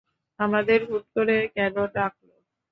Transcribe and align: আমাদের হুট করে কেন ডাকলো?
আমাদের 0.39 0.79
হুট 0.89 1.05
করে 1.15 1.37
কেন 1.55 1.75
ডাকলো? 1.95 2.33